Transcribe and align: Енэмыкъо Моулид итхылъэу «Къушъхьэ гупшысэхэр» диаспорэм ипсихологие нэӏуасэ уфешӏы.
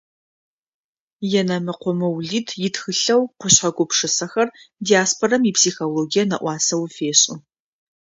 Енэмыкъо 1.39 1.91
Моулид 1.99 2.47
итхылъэу 2.67 3.21
«Къушъхьэ 3.39 3.69
гупшысэхэр» 3.75 4.49
диаспорэм 4.85 5.43
ипсихологие 5.49 6.23
нэӏуасэ 6.29 6.75
уфешӏы. 6.83 7.35